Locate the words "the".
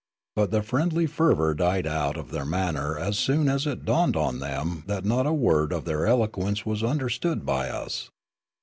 0.49-0.63